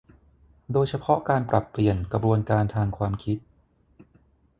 [0.71, 3.37] โดยเฉพาะการปรับเปลี่ยนกระบวนการทางความคิด